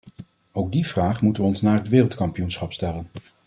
Ook 0.51 0.71
die 0.71 0.87
vraag 0.87 1.21
moeten 1.21 1.43
we 1.43 1.49
ons 1.49 1.61
na 1.61 1.73
het 1.73 1.87
wereldkampioenschap 1.87 2.73
stellen. 2.73 3.07